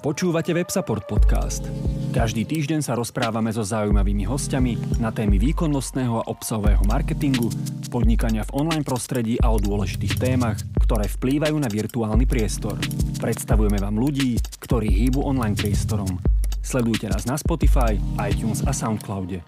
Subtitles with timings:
[0.00, 1.68] Počúvate Websupport podcast.
[2.16, 7.52] Každý týždeň sa rozprávame so zaujímavými hostiami na témy výkonnostného a obsahového marketingu,
[7.92, 12.80] podnikania v online prostredí a o dôležitých témach, ktoré vplývajú na virtuálny priestor.
[13.20, 16.16] Predstavujeme vám ľudí, ktorí hýbu online priestorom.
[16.64, 19.44] Sledujte nás na Spotify, iTunes a Soundcloude.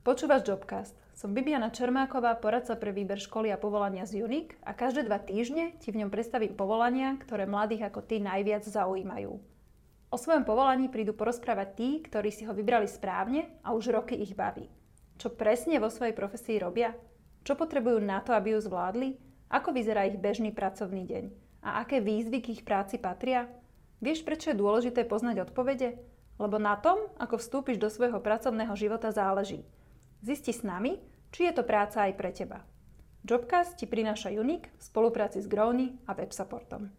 [0.00, 0.96] Počúvaš Jobcast.
[1.12, 5.76] Som Bibiana Čermáková, poradca pre výber školy a povolania z UNIK a každé dva týždne
[5.76, 9.49] ti v ňom predstavím povolania, ktoré mladých ako ty najviac zaujímajú.
[10.10, 14.34] O svojom povolaní prídu porozprávať tí, ktorí si ho vybrali správne a už roky ich
[14.34, 14.66] baví.
[15.22, 16.98] Čo presne vo svojej profesii robia?
[17.46, 19.14] Čo potrebujú na to, aby ju zvládli?
[19.54, 21.24] Ako vyzerá ich bežný pracovný deň?
[21.62, 23.46] A aké výzvy k ich práci patria?
[24.02, 26.02] Vieš, prečo je dôležité poznať odpovede?
[26.42, 29.62] Lebo na tom, ako vstúpiš do svojho pracovného života, záleží.
[30.26, 30.98] Zisti s nami,
[31.30, 32.66] či je to práca aj pre teba.
[33.22, 36.90] Jobcast ti prináša Unik v spolupráci s Growny a WebSupportom.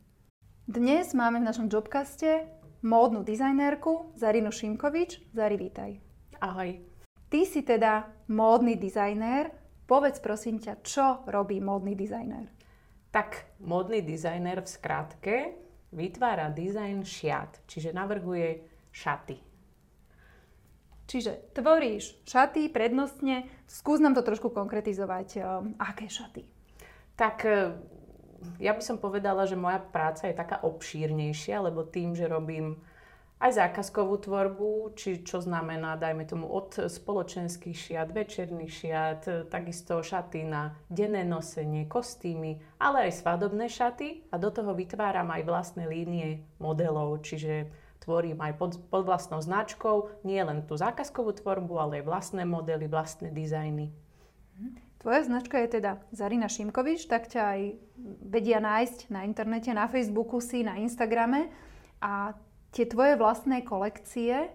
[0.63, 5.33] Dnes máme v našom Jobcaste módnu dizajnérku Zarinu Šimkovič.
[5.33, 6.01] Zari, vítaj.
[6.41, 6.81] Ahoj.
[7.29, 9.53] Ty si teda módny dizajnér.
[9.85, 12.49] Povedz prosím ťa, čo robí módny dizajnér?
[13.11, 15.35] Tak, módny dizajner v skratke
[15.91, 19.37] vytvára dizajn šiat, čiže navrhuje šaty.
[21.11, 23.51] Čiže tvoríš šaty prednostne.
[23.67, 25.43] Skús nám to trošku konkretizovať.
[25.43, 26.47] Um, aké šaty?
[27.19, 27.43] Tak
[28.57, 32.77] ja by som povedala, že moja práca je taká obšírnejšia, lebo tým, že robím
[33.41, 40.45] aj zákazkovú tvorbu, či čo znamená, dajme tomu, od spoločenských šiat, večerných šiat, takisto šaty
[40.45, 46.45] na denné nosenie, kostýmy, ale aj svadobné šaty a do toho vytváram aj vlastné línie
[46.61, 47.65] modelov, čiže
[48.05, 52.85] tvorím aj pod, pod vlastnou značkou, nie len tú zákazkovú tvorbu, ale aj vlastné modely,
[52.85, 53.89] vlastné dizajny.
[55.01, 57.61] Tvoja značka je teda Zarina Šimkovič, tak ťa aj
[58.21, 61.49] vedia nájsť na internete, na Facebooku si, na Instagrame.
[62.05, 62.37] A
[62.69, 64.53] tie tvoje vlastné kolekcie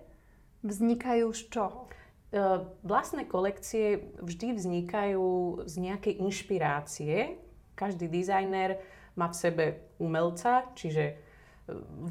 [0.63, 1.91] vznikajú z čoho?
[2.31, 7.43] E, vlastné kolekcie vždy vznikajú z nejakej inšpirácie.
[7.75, 8.79] Každý dizajner
[9.19, 9.65] má v sebe
[9.99, 11.26] umelca, čiže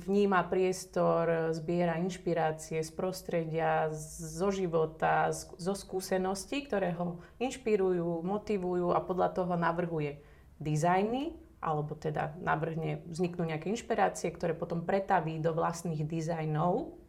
[0.06, 9.00] vníma priestor, zbiera inšpirácie z prostredia, zo života, zo skúseností, ktoré ho inšpirujú, motivujú a
[9.00, 10.20] podľa toho navrhuje
[10.60, 17.00] dizajny, alebo teda navrhne, vzniknú nejaké inšpirácie, ktoré potom pretaví do vlastných dizajnov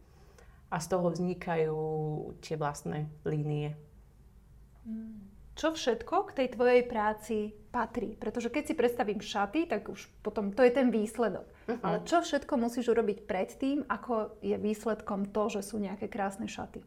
[0.71, 1.79] a z toho vznikajú
[2.41, 3.75] tie vlastné línie.
[5.57, 8.15] Čo všetko k tej tvojej práci patrí.
[8.15, 11.49] Pretože keď si predstavím šaty, tak už potom to je ten výsledok.
[11.67, 11.83] Uh-huh.
[11.83, 16.79] Ale čo všetko musíš urobiť predtým, ako je výsledkom to, že sú nejaké krásne šaty?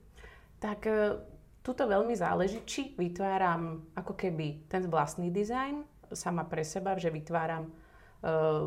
[0.64, 1.20] Tak e,
[1.60, 5.84] tuto veľmi záleží, či vytváram ako keby ten vlastný dizajn
[6.16, 8.66] sama pre seba, že vytváram uh,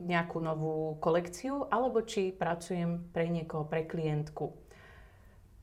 [0.00, 4.50] nejakú novú kolekciu, alebo či pracujem pre niekoho, pre klientku.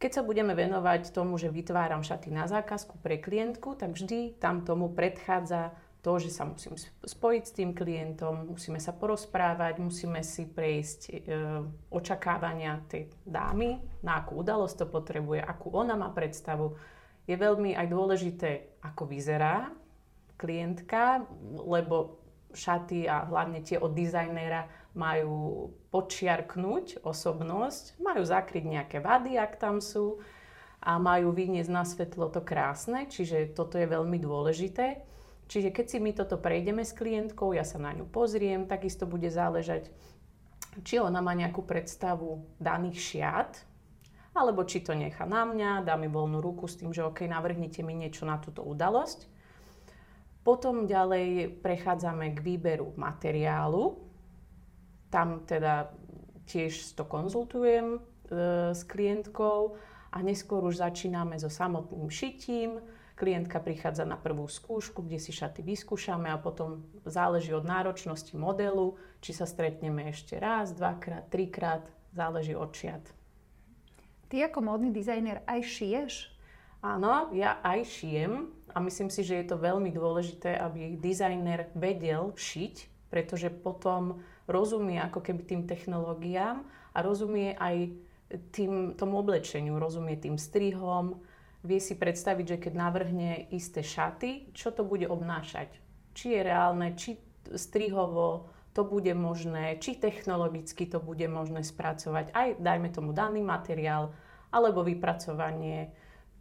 [0.02, 4.66] Keď sa budeme venovať tomu, že vytváram šaty na zákazku pre klientku, tak vždy tam
[4.66, 6.74] tomu predchádza to, že sa musím
[7.06, 11.14] spojiť s tým klientom, musíme sa porozprávať, musíme si prejsť e,
[11.94, 16.74] očakávania tej dámy, na akú udalosť to potrebuje, akú ona má predstavu.
[17.30, 19.70] Je veľmi aj dôležité, ako vyzerá
[20.42, 21.22] klientka,
[21.62, 22.18] lebo
[22.52, 29.80] šaty a hlavne tie od dizajnéra majú počiarknúť osobnosť, majú zakryť nejaké vady, ak tam
[29.80, 30.20] sú
[30.82, 35.06] a majú vyniesť na svetlo to krásne, čiže toto je veľmi dôležité.
[35.52, 39.28] Čiže keď si my toto prejdeme s klientkou, ja sa na ňu pozriem, takisto bude
[39.28, 39.92] záležať,
[40.88, 43.52] či ona má nejakú predstavu daných šiat,
[44.32, 47.84] alebo či to nechá na mňa, dá mi voľnú ruku s tým, že OK, navrhnite
[47.84, 49.28] mi niečo na túto udalosť.
[50.48, 54.00] Potom ďalej prechádzame k výberu materiálu.
[55.12, 55.92] Tam teda
[56.48, 59.76] tiež to konzultujem e, s klientkou
[60.16, 62.80] a neskôr už začíname so samotným šitím.
[63.22, 68.98] Klientka prichádza na prvú skúšku, kde si šaty vyskúšame a potom záleží od náročnosti modelu,
[69.22, 71.85] či sa stretneme ešte raz, dvakrát, trikrát,
[72.18, 73.06] záleží od šiat.
[74.26, 76.14] Ty ako módny dizajner aj šiješ?
[76.82, 82.34] Áno, ja aj šijem a myslím si, že je to veľmi dôležité, aby dizajner vedel
[82.34, 87.94] šiť, pretože potom rozumie ako keby tým technológiám a rozumie aj
[88.50, 91.22] tým, tomu oblečeniu, rozumie tým strihom,
[91.61, 95.78] vie si predstaviť, že keď navrhne isté šaty, čo to bude obnášať.
[96.17, 97.22] Či je reálne, či
[97.53, 104.16] strihovo to bude možné, či technologicky to bude možné spracovať, aj dajme tomu daný materiál,
[104.52, 105.91] alebo vypracovanie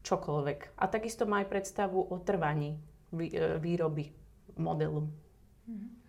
[0.02, 0.78] čokoľvek.
[0.78, 4.10] A takisto má aj predstavu o trvaní e, výroby
[4.58, 5.06] modelu.
[5.66, 5.99] Mhm.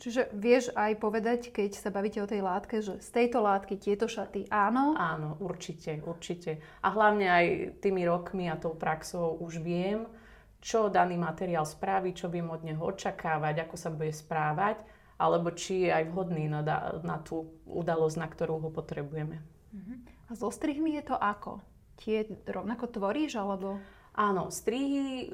[0.00, 4.10] Čiže vieš aj povedať, keď sa bavíte o tej látke, že z tejto látky tieto
[4.10, 4.98] šaty áno?
[4.98, 6.58] Áno, určite, určite.
[6.82, 7.46] A hlavne aj
[7.78, 10.10] tými rokmi a tou praxou už viem,
[10.58, 14.82] čo daný materiál spraví, čo viem od neho očakávať, ako sa bude správať,
[15.22, 16.62] alebo či je aj vhodný na,
[17.02, 19.38] na tú udalosť, na ktorú ho potrebujeme.
[19.70, 19.98] Uh-huh.
[20.26, 21.62] A so strihmi je to ako?
[21.98, 23.78] Tie rovnako tvoríš, alebo...
[24.18, 25.30] Áno, strihy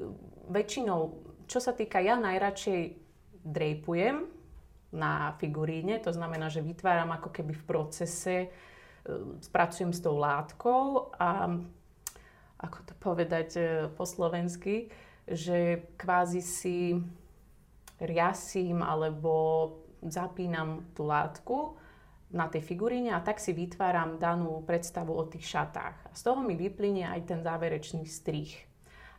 [0.49, 2.81] väčšinou, čo sa týka, ja najradšej
[3.43, 4.38] drejpujem,
[4.89, 6.01] na figuríne.
[6.01, 8.47] To znamená, že vytváram ako keby v procese, e,
[9.41, 11.53] spracujem s tou látkou a
[12.59, 13.61] ako to povedať e,
[13.93, 14.89] po slovensky,
[15.29, 16.97] že kvázi si
[18.01, 19.33] riasím alebo
[20.01, 21.77] zapínam tú látku
[22.29, 26.13] na tej figuríne a tak si vytváram danú predstavu o tých šatách.
[26.13, 28.53] Z toho mi vyplynie aj ten záverečný strih.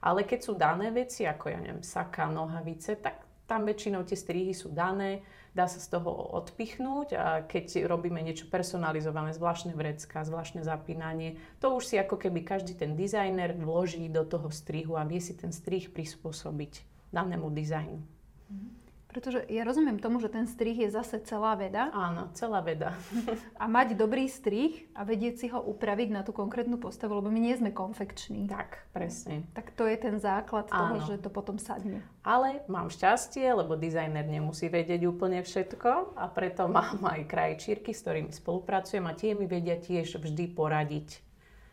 [0.01, 4.55] Ale keď sú dané veci, ako ja neviem, saka, nohavice, tak tam väčšinou tie strihy
[4.55, 5.21] sú dané,
[5.53, 11.75] dá sa z toho odpichnúť a keď robíme niečo personalizované, zvláštne vrecka, zvláštne zapínanie, to
[11.75, 15.51] už si ako keby každý ten dizajner vloží do toho strihu a vie si ten
[15.51, 17.99] strih prispôsobiť danému dizajnu.
[17.99, 18.80] Mm-hmm.
[19.11, 21.91] Pretože ja rozumiem tomu, že ten strih je zase celá veda.
[21.91, 22.95] Áno, celá veda.
[23.63, 27.43] a mať dobrý strih a vedieť si ho upraviť na tú konkrétnu postavu, lebo my
[27.43, 28.47] nie sme konfekční.
[28.47, 29.51] Tak, presne.
[29.51, 30.95] Tak to je ten základ Áno.
[30.95, 32.07] toho, že to potom sadne.
[32.23, 38.07] Ale mám šťastie, lebo dizajner nemusí vedieť úplne všetko a preto mám aj krajčírky, s
[38.07, 41.19] ktorými spolupracujem a tie mi vedia tiež vždy poradiť,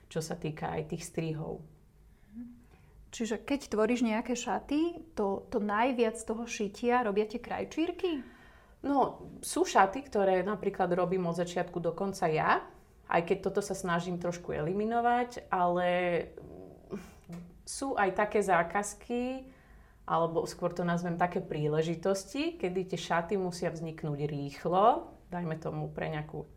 [0.09, 1.76] čo sa týka aj tých strihov.
[3.11, 8.19] Čiže keď tvoríš nejaké šaty, to, to najviac toho šitia robia tie krajčírky?
[8.83, 12.61] No, sú šaty, ktoré napríklad robím od začiatku do konca ja,
[13.07, 15.87] aj keď toto sa snažím trošku eliminovať, ale
[17.67, 19.47] sú aj také zákazky,
[20.07, 26.07] alebo skôr to nazvem také príležitosti, kedy tie šaty musia vzniknúť rýchlo, dajme tomu pre
[26.07, 26.47] nejakú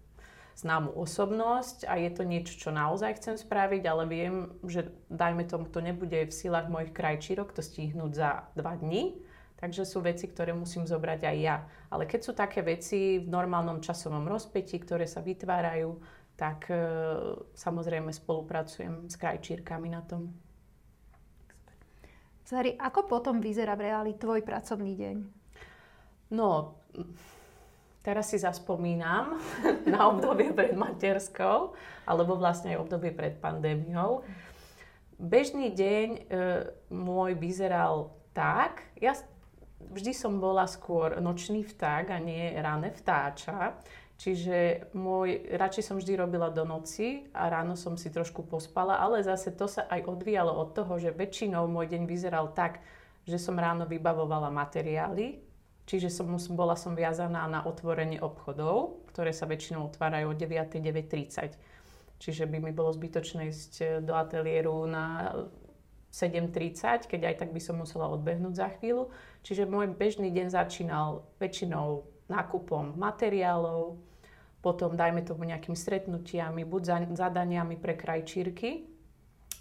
[0.56, 4.34] známu osobnosť a je to niečo, čo naozaj chcem spraviť, ale viem,
[4.66, 9.20] že dajme tomu, to nebude v silách mojich krajčírok to stihnúť za dva dní,
[9.60, 11.56] takže sú veci, ktoré musím zobrať aj ja.
[11.88, 16.00] Ale keď sú také veci v normálnom časovom rozpetí, ktoré sa vytvárajú,
[16.40, 16.80] tak e,
[17.52, 20.32] samozrejme spolupracujem s krajčírkami na tom.
[22.48, 25.16] Zari, ako potom vyzerá v reáli tvoj pracovný deň?
[26.34, 26.80] No,
[28.00, 29.36] Teraz si zaspomínam
[29.92, 31.76] na obdobie pred materskou,
[32.08, 34.24] alebo vlastne aj obdobie pred pandémiou.
[35.20, 36.20] Bežný deň e,
[36.88, 39.12] môj vyzeral tak, ja
[39.92, 43.76] vždy som bola skôr nočný vták a nie rané vtáča.
[44.20, 49.24] Čiže môj, radšej som vždy robila do noci a ráno som si trošku pospala, ale
[49.24, 52.84] zase to sa aj odvíjalo od toho, že väčšinou môj deň vyzeral tak,
[53.24, 55.40] že som ráno vybavovala materiály,
[55.90, 60.78] Čiže som, bola som viazaná na otvorenie obchodov, ktoré sa väčšinou otvárajú od 9.
[60.78, 61.58] 9.30.
[62.22, 65.34] Čiže by mi bolo zbytočné ísť e, do ateliéru na
[66.14, 69.10] 7.30, keď aj tak by som musela odbehnúť za chvíľu.
[69.42, 73.98] Čiže môj bežný deň začínal väčšinou nákupom materiálov,
[74.62, 78.86] potom dajme tomu nejakými stretnutiami, buď zadaniami pre krajčírky,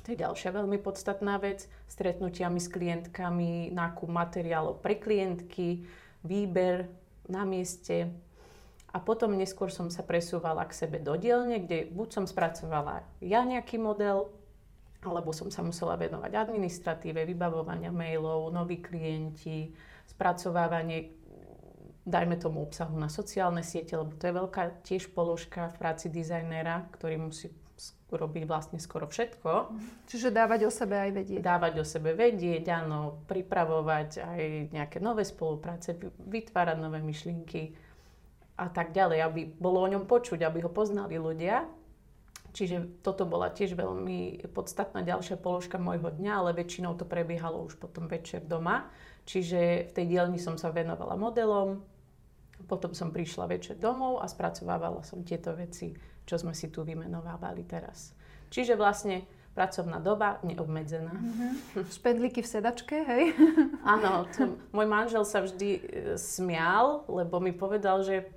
[0.06, 5.86] to je ďalšia veľmi podstatná vec, stretnutiami s klientkami, nákup materiálov pre klientky,
[6.24, 6.90] výber
[7.30, 8.10] na mieste.
[8.90, 13.46] A potom neskôr som sa presúvala k sebe do dielne, kde buď som spracovala ja
[13.46, 14.34] nejaký model,
[15.06, 19.72] alebo som sa musela venovať administratíve, vybavovania mailov, noví klienti,
[20.10, 21.14] spracovávanie,
[22.04, 26.90] dajme tomu obsahu na sociálne siete, lebo to je veľká tiež položka v práci dizajnera,
[26.98, 27.54] ktorý musí
[28.16, 29.76] robiť vlastne skoro všetko.
[30.10, 31.42] Čiže dávať o sebe aj vedieť.
[31.44, 34.42] Dávať o sebe vedieť, áno, pripravovať aj
[34.74, 37.76] nejaké nové spolupráce, vytvárať nové myšlienky
[38.60, 41.68] a tak ďalej, aby bolo o ňom počuť, aby ho poznali ľudia.
[42.50, 47.78] Čiže toto bola tiež veľmi podstatná ďalšia položka môjho dňa, ale väčšinou to prebiehalo už
[47.78, 48.90] potom večer doma.
[49.30, 51.86] Čiže v tej dielni som sa venovala modelom,
[52.66, 55.94] potom som prišla večer domov a spracovávala som tieto veci
[56.30, 58.14] čo sme si tu vymenovávali teraz.
[58.54, 59.26] Čiže vlastne
[59.58, 61.10] pracovná doba neobmedzená.
[61.10, 61.90] Mm-hmm.
[61.90, 63.34] Špendlíky v sedačke, hej?
[63.98, 64.30] Áno,
[64.70, 65.82] môj manžel sa vždy e,
[66.22, 68.30] smial, lebo mi povedal, že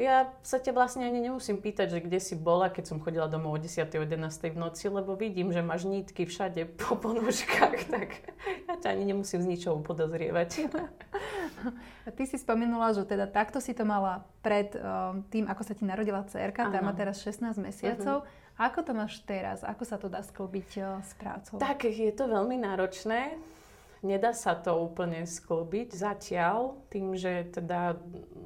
[0.00, 3.52] ja sa ťa vlastne ani nemusím pýtať, že kde si bola, keď som chodila domov
[3.52, 3.84] o 10.
[3.84, 4.16] o 11.
[4.48, 8.08] v noci, lebo vidím, že máš nítky všade po ponožkách, tak
[8.64, 10.50] ja ťa ani nemusím z ničoho podozrievať.
[12.06, 15.72] A ty si spomenula, že teda takto si to mala pred um, tým, ako sa
[15.76, 18.24] ti narodila dcerka, tá má teraz 16 mesiacov.
[18.24, 18.58] Uh-huh.
[18.60, 19.64] Ako to máš teraz?
[19.64, 21.56] Ako sa to dá sklbiť uh, s prácou?
[21.60, 23.36] Tak, je to veľmi náročné.
[24.00, 28.00] nedá sa to úplne sklbiť zatiaľ, tým, že teda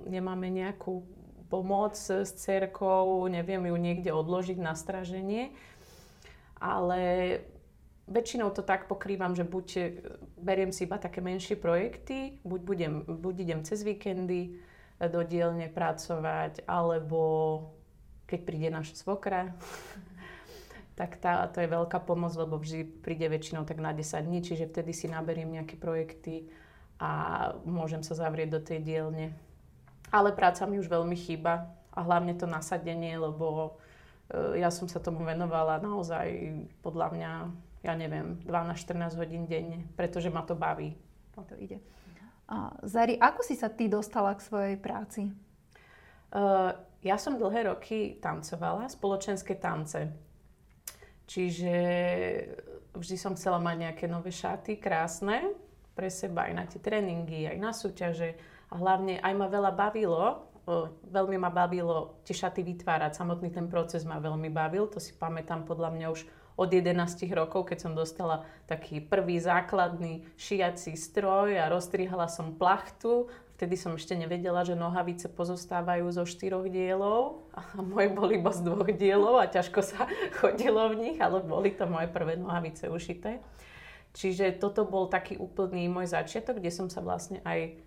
[0.07, 1.07] nemáme nejakú
[1.47, 5.55] pomoc s cerkou, neviem ju niekde odložiť na straženie.
[6.59, 7.39] Ale
[8.07, 9.67] väčšinou to tak pokrývam, že buď
[10.37, 14.61] beriem si iba také menšie projekty, buď, budem, buď idem cez víkendy
[15.01, 17.21] do dielne pracovať, alebo
[18.29, 19.53] keď príde naša svokra,
[20.99, 24.71] tak tá, to je veľká pomoc, lebo vždy príde väčšinou tak na 10 dní, čiže
[24.71, 26.49] vtedy si naberiem nejaké projekty
[27.03, 29.35] a môžem sa zavrieť do tej dielne.
[30.15, 33.75] Ale práca mi už veľmi chýba a hlavne to nasadenie, lebo
[34.31, 36.55] e, ja som sa tomu venovala naozaj
[36.87, 37.33] podľa mňa,
[37.85, 40.97] ja neviem, 12-14 hodín denne, pretože ma to baví.
[41.37, 41.85] O to ide.
[42.49, 45.33] A Zari, ako si sa ty dostala k svojej práci?
[46.33, 46.73] Uh,
[47.05, 50.09] ja som dlhé roky tancovala, spoločenské tance.
[51.25, 51.77] Čiže
[52.97, 55.53] vždy som chcela mať nejaké nové šaty, krásne,
[55.95, 58.37] pre seba aj na tie tréningy, aj na súťaže.
[58.73, 60.51] A hlavne aj ma veľa bavilo,
[61.13, 63.15] veľmi ma bavilo tie šaty vytvárať.
[63.15, 66.95] Samotný ten proces ma veľmi bavil, to si pamätám podľa mňa už od 11
[67.35, 73.95] rokov, keď som dostala taký prvý základný šiací stroj a rozstrihala som plachtu Vtedy som
[73.95, 79.39] ešte nevedela, že nohavice pozostávajú zo štyroch dielov a moje boli iba z dvoch dielov
[79.39, 80.11] a ťažko sa
[80.43, 83.39] chodilo v nich, ale boli to moje prvé nohavice ušité.
[84.15, 87.79] Čiže toto bol taký úplný môj začiatok, kde som sa vlastne aj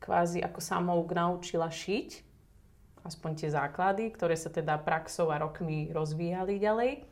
[0.00, 2.24] kvázi ako samouk naučila šiť,
[3.04, 7.04] aspoň tie základy, ktoré sa teda praxou a rokmi rozvíjali ďalej.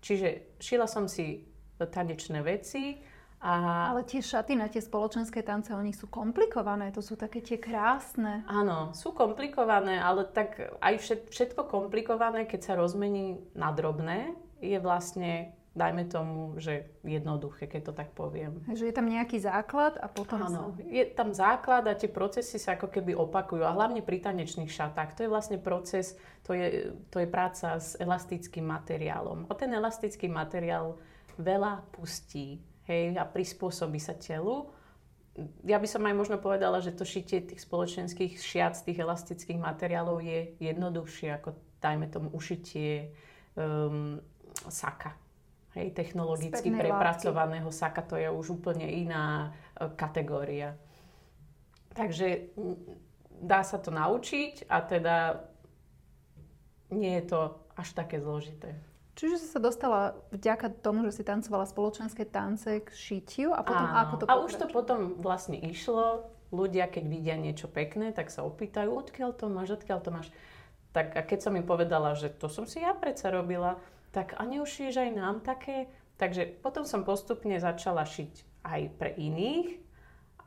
[0.00, 1.44] Čiže šila som si
[1.76, 3.00] tanečné veci,
[3.36, 3.92] a...
[3.92, 8.42] Ale tie šaty na tie spoločenské tance, oni sú komplikované, to sú také tie krásne.
[8.48, 10.94] Áno, sú komplikované, ale tak aj
[11.28, 14.32] všetko komplikované, keď sa rozmení na drobné,
[14.64, 18.64] je vlastne, dajme tomu, že jednoduché, keď to tak poviem.
[18.64, 20.40] Že je tam nejaký základ a potom...
[20.40, 20.80] Áno, sa...
[20.88, 25.20] je tam základ a tie procesy sa ako keby opakujú a hlavne pri tanečných šatách.
[25.20, 26.16] To je vlastne proces,
[26.48, 29.44] to je, to je práca s elastickým materiálom.
[29.46, 30.96] O ten elastický materiál
[31.36, 34.72] veľa pustí hej, a prispôsobí sa telu.
[35.68, 40.24] Ja by som aj možno povedala, že to šitie tých spoločenských šiat tých elastických materiálov
[40.24, 41.52] je jednoduchšie ako,
[41.84, 43.12] dajme tomu, ušitie
[43.52, 44.16] um,
[44.72, 45.25] saka.
[45.76, 47.80] Hej, technologicky prepracovaného látky.
[47.84, 50.72] saka, to je už úplne iná uh, kategória.
[51.92, 52.48] Takže
[53.44, 55.16] dá sa to naučiť a teda
[56.88, 57.40] nie je to
[57.76, 58.72] až také zložité.
[59.16, 63.88] Čiže si sa dostala vďaka tomu, že si tancovala spoločenské tance k šitiu a potom
[63.88, 64.00] Áno.
[64.00, 66.32] ako to A už to potom vlastne išlo.
[66.52, 70.28] Ľudia, keď vidia niečo pekné, tak sa opýtajú, odkiaľ to máš, odkiaľ to máš.
[70.94, 73.82] Tak a keď som im povedala, že to som si ja predsa robila,
[74.16, 75.92] tak a neušiješ aj nám také?
[76.16, 79.84] Takže potom som postupne začala šiť aj pre iných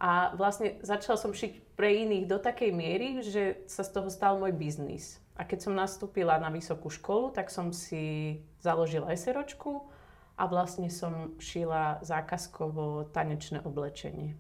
[0.02, 4.42] a vlastne začala som šiť pre iných do takej miery, že sa z toho stal
[4.42, 5.22] môj biznis.
[5.38, 9.86] A keď som nastúpila na vysokú školu, tak som si založila SROčku
[10.34, 14.34] a vlastne som šila zákazkovo tanečné oblečenie.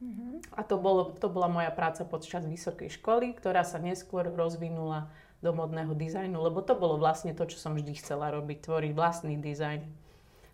[0.00, 0.56] Mm-hmm.
[0.56, 5.50] A to, bolo, to bola moja práca počas vysokej školy, ktorá sa neskôr rozvinula do
[5.56, 9.80] modného dizajnu, lebo to bolo vlastne to, čo som vždy chcela robiť, tvoriť vlastný dizajn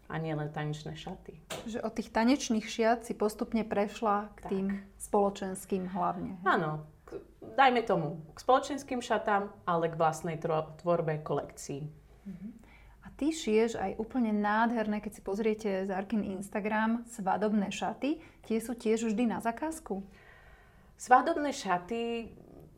[0.07, 1.35] a nie len tanečné šaty.
[1.67, 4.51] Že od tých tanečných šiat si postupne prešla k tak.
[4.55, 4.67] tým
[5.03, 6.39] spoločenským hlavne.
[6.47, 6.87] Áno,
[7.59, 10.39] dajme tomu, k spoločenským šatám, ale k vlastnej
[10.79, 11.83] tvorbe kolekcií.
[11.83, 12.51] Uh-huh.
[13.03, 18.23] A ty šiješ aj úplne nádherné, keď si pozriete Zarkin Instagram, svadobné šaty.
[18.47, 20.07] Tie sú tiež vždy na zakázku?
[20.97, 22.31] Svadobné šaty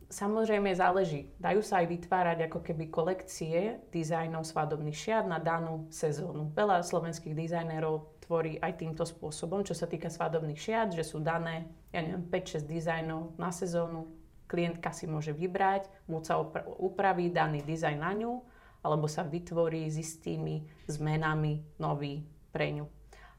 [0.09, 1.29] samozrejme záleží.
[1.37, 6.49] Dajú sa aj vytvárať ako keby kolekcie dizajnov svadobných šiat na danú sezónu.
[6.57, 11.69] Veľa slovenských dizajnerov tvorí aj týmto spôsobom, čo sa týka svadobných šiat, že sú dané,
[11.93, 14.09] ja neviem, 5-6 dizajnov na sezónu,
[14.49, 16.41] klientka si môže vybrať, môcť sa
[16.81, 18.33] upraví daný dizajn na ňu,
[18.81, 22.89] alebo sa vytvorí s istými zmenami nový pre ňu.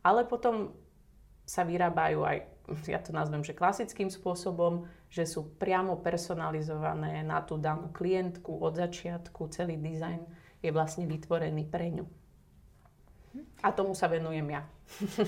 [0.07, 0.71] Ale potom
[1.43, 7.59] sa vyrábajú aj, ja to nazvem, že klasickým spôsobom, že sú priamo personalizované na tú
[7.59, 10.23] danú klientku od začiatku, celý dizajn
[10.61, 12.07] je vlastne vytvorený pre ňu.
[13.63, 14.63] A tomu sa venujem ja.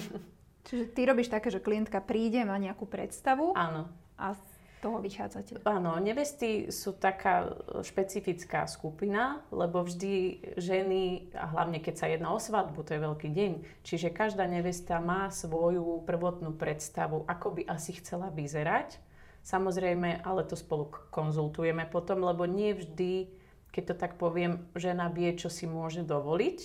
[0.67, 3.55] Čiže ty robíš také, že klientka príde, má nejakú predstavu.
[3.59, 3.91] Áno.
[4.15, 4.39] A
[4.83, 5.63] toho vychádzate?
[5.63, 7.55] Áno, nevesty sú taká
[7.87, 13.29] špecifická skupina, lebo vždy ženy, a hlavne keď sa jedná o svadbu, to je veľký
[13.31, 13.53] deň,
[13.87, 18.99] čiže každá nevesta má svoju prvotnú predstavu, ako by asi chcela vyzerať.
[19.47, 23.31] Samozrejme, ale to spolu konzultujeme potom, lebo nie vždy,
[23.71, 26.59] keď to tak poviem, žena vie, čo si môže dovoliť,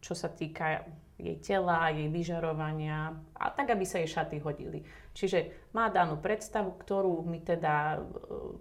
[0.00, 0.84] čo sa týka
[1.20, 4.84] jej tela, jej vyžarovania a tak, aby sa jej šaty hodili.
[5.10, 7.98] Čiže má danú predstavu, ktorú my teda,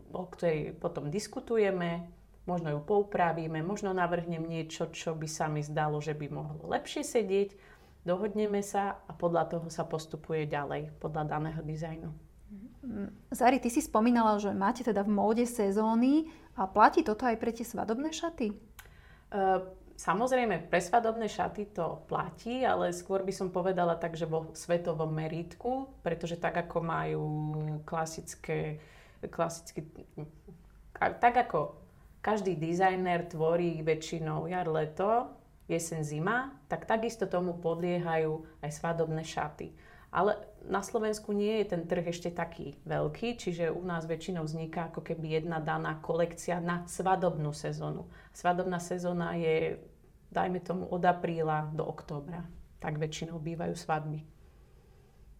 [0.09, 2.09] o ktorej potom diskutujeme,
[2.49, 7.05] možno ju poupravíme, možno navrhnem niečo, čo by sa mi zdalo, že by mohlo lepšie
[7.05, 7.53] sedieť,
[8.01, 12.09] dohodneme sa a podľa toho sa postupuje ďalej, podľa daného dizajnu.
[13.29, 17.53] Zari, ty si spomínala, že máte teda v móde sezóny a platí toto aj pre
[17.53, 18.55] tie svadobné šaty?
[19.29, 19.61] Uh,
[19.99, 25.11] Samozrejme, pre svadobné šaty to platí, ale skôr by som povedala tak, že vo svetovom
[25.11, 27.25] meritku, pretože tak ako majú
[27.83, 28.79] klasické,
[29.27, 29.83] klasické
[30.95, 31.75] tak ako
[32.23, 35.35] každý dizajner tvorí väčšinou jar, leto,
[35.67, 39.75] jesen, zima, tak takisto tomu podliehajú aj svadobné šaty.
[40.09, 44.89] Ale na Slovensku nie je ten trh ešte taký veľký, čiže u nás väčšinou vzniká
[44.89, 48.09] ako keby jedna daná kolekcia na svadobnú sezónu.
[48.33, 49.77] Svadobná sezóna je
[50.29, 52.45] dajme tomu od apríla do októbra.
[52.79, 54.23] Tak väčšinou bývajú svadby.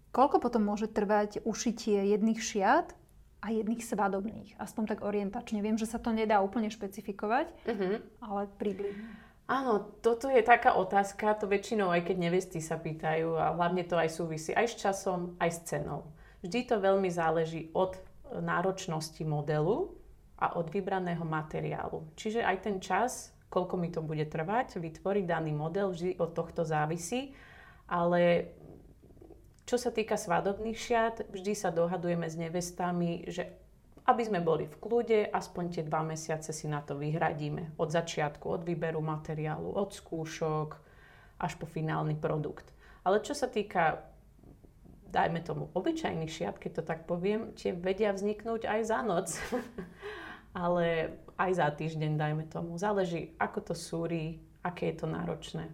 [0.09, 2.97] Koľko potom môže trvať ušitie jedných šiat
[3.45, 4.57] a jedných svadobných?
[4.57, 5.61] Aspoň tak orientačne.
[5.61, 8.01] Viem, že sa to nedá úplne špecifikovať, uh-huh.
[8.25, 9.28] ale približne.
[9.49, 13.97] Áno, toto je taká otázka, to väčšinou aj keď nevesty sa pýtajú a hlavne to
[13.97, 16.05] aj súvisí aj s časom, aj s cenou.
[16.45, 17.97] Vždy to veľmi záleží od
[18.29, 19.89] náročnosti modelu
[20.37, 22.05] a od vybraného materiálu.
[22.13, 26.61] Čiže aj ten čas koľko mi to bude trvať, vytvoriť daný model, vždy od tohto
[26.61, 27.33] závisí.
[27.89, 28.53] Ale
[29.65, 33.49] čo sa týka svadobných šiat, vždy sa dohadujeme s nevestami, že
[34.09, 37.77] aby sme boli v kľude, aspoň tie dva mesiace si na to vyhradíme.
[37.77, 40.69] Od začiatku, od výberu materiálu, od skúšok
[41.37, 42.73] až po finálny produkt.
[43.05, 44.01] Ale čo sa týka,
[45.13, 49.27] dajme tomu, obyčajných šiat, keď to tak poviem, tie vedia vzniknúť aj za noc.
[50.57, 52.81] Ale aj za týždeň, dajme tomu.
[52.81, 55.69] Záleží, ako to súri, aké je to náročné.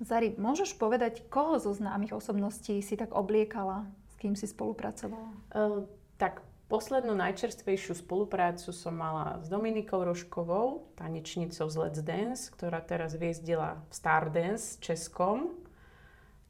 [0.00, 5.30] Zari, môžeš povedať, koho zo známych osobností si tak obliekala, s kým si spolupracovala?
[5.52, 5.88] Uh,
[6.20, 13.14] tak poslednú najčerstvejšiu spoluprácu som mala s Dominikou Roškovou, tanečnicou z Let's Dance, ktorá teraz
[13.14, 15.54] viezdila v Stardance Českom.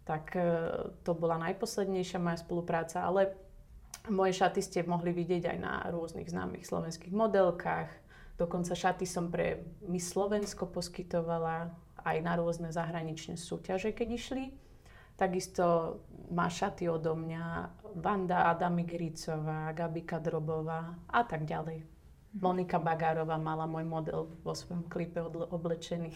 [0.08, 0.44] Tak uh,
[1.04, 3.36] to bola najposlednejšia moja spolupráca, ale
[4.08, 7.90] moje šaty ste mohli vidieť aj na rôznych známych slovenských modelkách.
[8.38, 11.72] Dokonca šaty som pre Miss Slovensko poskytovala
[12.06, 14.44] aj na rôzne zahraničné súťaže, keď išli.
[15.16, 15.96] Takisto
[16.30, 17.44] má šaty odo mňa
[17.96, 21.80] Vanda Adamigrícová, Gabika Drobová a tak ďalej.
[22.36, 22.40] Mhm.
[22.44, 26.12] Monika Bagárová mala môj model vo svojom klipe oblečený.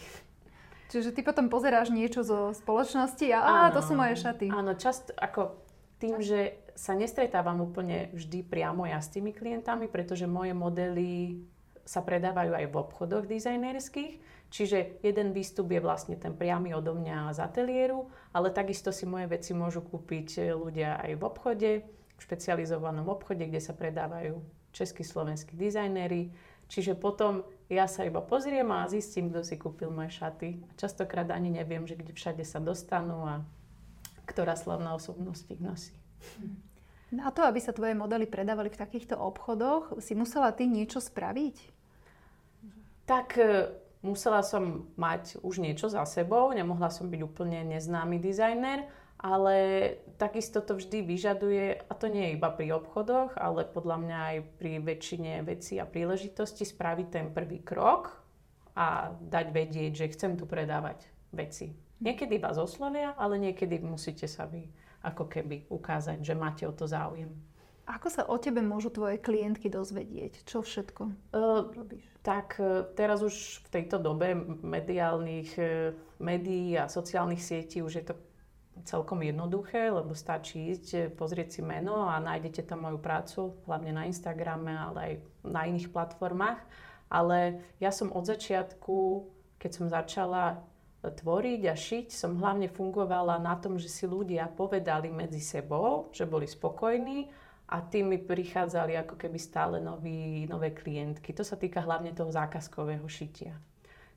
[0.91, 4.51] Čiže ty potom pozeráš niečo zo spoločnosti a áno, to sú moje šaty.
[4.51, 5.55] Áno, často ako
[6.03, 11.39] tým, že sa nestretávam úplne vždy priamo ja s tými klientami, pretože moje modely
[11.87, 14.19] sa predávajú aj v obchodoch dizajnerských,
[14.51, 19.31] čiže jeden výstup je vlastne ten priamy odo mňa z ateliéru, ale takisto si moje
[19.31, 24.37] veci môžu kúpiť ľudia aj v obchode, v špecializovanom obchode, kde sa predávajú
[24.75, 26.29] českí, slovenskí dizajnéri.
[26.71, 30.59] Čiže potom ja sa iba pozriem a zistím, kto si kúpil moje šaty.
[30.79, 33.43] Častokrát ani neviem, že kde všade sa dostanú a
[34.23, 35.95] ktorá slavná osobnosť ich nosí.
[37.11, 41.55] Na to, aby sa tvoje modely predávali v takýchto obchodoch, si musela ty niečo spraviť?
[43.03, 48.89] Tak e, musela som mať už niečo za sebou, nemohla som byť úplne neznámy dizajner,
[49.21, 49.55] ale
[50.17, 54.37] takisto to vždy vyžaduje, a to nie je iba pri obchodoch, ale podľa mňa aj
[54.57, 58.17] pri väčšine vecí a príležitosti spraviť ten prvý krok
[58.73, 61.77] a dať vedieť, že chcem tu predávať veci.
[62.01, 64.65] Niekedy vás oslovia, ale niekedy musíte sa vy
[65.05, 67.29] ako keby ukázať, že máte o to záujem.
[67.85, 70.45] Ako sa o tebe môžu tvoje klientky dozvedieť?
[70.49, 71.01] Čo všetko
[71.33, 72.05] uh, robíš?
[72.21, 78.05] Tak uh, teraz už v tejto dobe mediálnych uh, médií a sociálnych sietí už je
[78.05, 78.15] to
[78.85, 84.07] celkom jednoduché, lebo stačí ísť, pozrieť si meno a nájdete tam moju prácu, hlavne na
[84.07, 85.13] Instagrame, ale aj
[85.45, 86.61] na iných platformách.
[87.11, 89.27] Ale ja som od začiatku,
[89.59, 90.63] keď som začala
[91.01, 96.29] tvoriť a šiť som hlavne fungovala na tom, že si ľudia povedali medzi sebou, že
[96.29, 97.27] boli spokojní
[97.71, 101.31] a tým mi prichádzali ako keby stále noví, nové klientky.
[101.31, 103.55] To sa týka hlavne toho zákazkového šitia.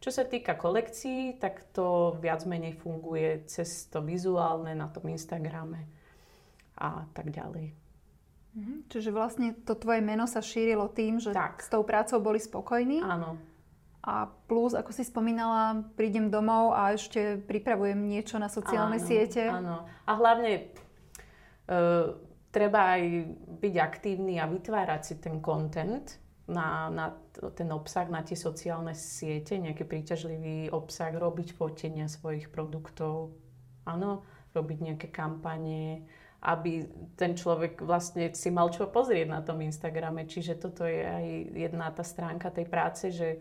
[0.02, 5.86] Čo sa týka kolekcií, tak to viac menej funguje cez to vizuálne na tom Instagrame
[6.74, 7.72] a tak ďalej.
[8.54, 11.62] Mhm, čiže vlastne to tvoje meno sa šírilo tým, že tak.
[11.62, 13.02] s tou prácou boli spokojní?
[13.06, 13.38] Áno.
[14.04, 19.48] A plus, ako si spomínala, prídem domov a ešte pripravujem niečo na sociálne áno, siete.
[19.48, 19.88] Áno.
[20.04, 20.68] A hlavne
[21.64, 21.72] e,
[22.54, 23.02] treba aj
[23.58, 26.06] byť aktívny a vytvárať si ten content,
[26.46, 27.10] na, na
[27.56, 33.34] ten obsah, na tie sociálne siete, nejaký príťažlivý obsah, robiť fotenia svojich produktov,
[33.88, 34.22] áno,
[34.54, 36.06] robiť nejaké kampanie,
[36.44, 36.84] aby
[37.16, 40.28] ten človek vlastne si mal čo pozrieť na tom Instagrame.
[40.28, 43.40] Čiže toto je aj jedna tá stránka tej práce, že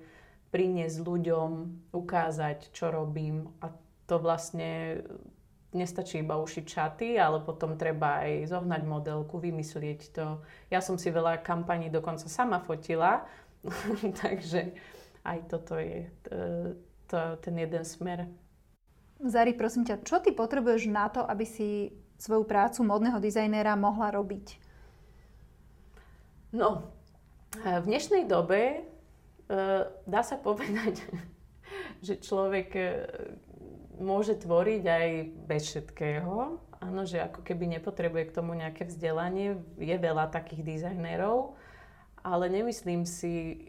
[0.56, 1.50] priniesť ľuďom,
[1.92, 3.70] ukázať, čo robím a
[4.08, 5.04] to vlastne
[5.74, 10.42] nestačí iba ušiť čaty, ale potom treba aj zohnať modelku, vymyslieť to.
[10.70, 13.26] Ja som si veľa kampaní dokonca sama fotila,
[14.24, 14.74] takže
[15.26, 16.36] aj toto je to,
[17.10, 18.30] to, ten jeden smer.
[19.24, 24.12] Zari, prosím ťa, čo ty potrebuješ na to, aby si svoju prácu modného dizajnéra mohla
[24.12, 24.60] robiť?
[26.54, 26.94] No,
[27.58, 28.80] v dnešnej dobe e,
[30.06, 31.02] dá sa povedať,
[32.06, 32.88] že človek e,
[34.00, 35.10] môže tvoriť aj
[35.46, 36.60] bez všetkého.
[36.84, 39.62] Áno, že ako keby nepotrebuje k tomu nejaké vzdelanie.
[39.80, 41.56] Je veľa takých dizajnerov,
[42.20, 43.68] ale nemyslím si,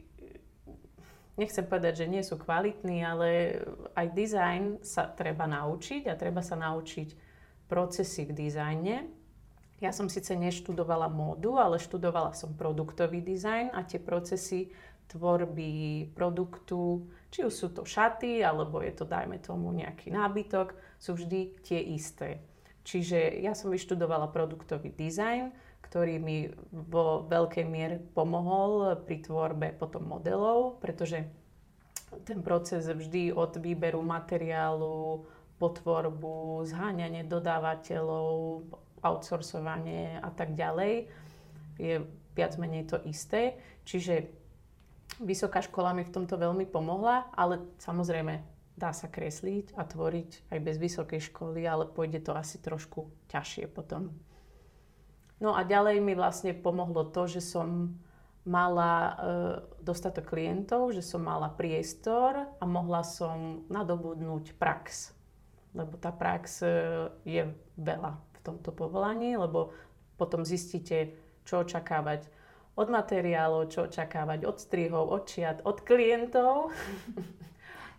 [1.38, 3.60] nechcem povedať, že nie sú kvalitní, ale
[3.94, 7.14] aj dizajn sa treba naučiť a treba sa naučiť
[7.70, 8.96] procesy v dizajne.
[9.82, 14.70] Ja som síce neštudovala módu, ale študovala som produktový dizajn a tie procesy
[15.08, 21.14] tvorby produktu, či už sú to šaty, alebo je to, dajme tomu, nejaký nábytok, sú
[21.14, 22.42] vždy tie isté.
[22.84, 25.52] Čiže ja som vyštudovala produktový dizajn,
[25.88, 31.24] ktorý mi vo veľkej miere pomohol pri tvorbe potom modelov, pretože
[32.24, 35.26] ten proces vždy od výberu materiálu,
[35.58, 38.66] potvorbu, zháňanie dodávateľov,
[39.04, 41.06] outsourcovanie a tak ďalej
[41.76, 41.94] je
[42.34, 43.60] viac menej to isté.
[43.84, 44.43] Čiže
[45.22, 48.42] Vysoká škola mi v tomto veľmi pomohla, ale samozrejme
[48.74, 53.70] dá sa kresliť a tvoriť aj bez vysokej školy, ale pôjde to asi trošku ťažšie
[53.70, 54.10] potom.
[55.38, 57.98] No a ďalej mi vlastne pomohlo to, že som
[58.44, 59.12] mala e,
[59.80, 65.16] dostatok klientov, že som mala priestor a mohla som nadobudnúť prax.
[65.72, 66.68] Lebo tá prax e,
[67.24, 67.42] je
[67.80, 69.72] veľa v tomto povolaní, lebo
[70.20, 72.28] potom zistíte, čo očakávať
[72.74, 76.70] od materiálov, čo očakávať, od strihov, od čiat, od klientov.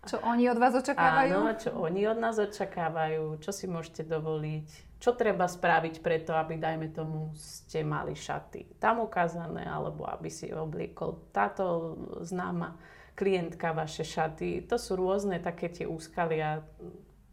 [0.06, 1.34] Čo oni od vás očakávajú?
[1.34, 6.62] Áno, čo oni od nás očakávajú, čo si môžete dovoliť, čo treba spraviť preto, aby,
[6.62, 12.78] dajme tomu, ste mali šaty tam ukázané, alebo aby si obliekol táto známa
[13.18, 14.70] klientka vaše šaty.
[14.70, 16.62] To sú rôzne také tie úskalia,